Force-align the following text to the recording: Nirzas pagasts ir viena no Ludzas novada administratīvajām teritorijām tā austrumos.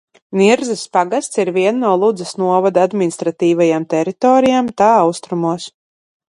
Nirzas 0.39 0.85
pagasts 0.95 1.41
ir 1.43 1.51
viena 1.57 1.81
no 1.81 1.91
Ludzas 2.03 2.31
novada 2.45 2.87
administratīvajām 2.89 3.87
teritorijām 3.95 4.73
tā 4.83 4.91
austrumos. 5.05 5.69